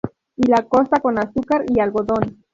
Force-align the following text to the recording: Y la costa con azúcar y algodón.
Y 0.35 0.49
la 0.49 0.67
costa 0.67 0.99
con 0.99 1.19
azúcar 1.19 1.63
y 1.67 1.79
algodón. 1.79 2.39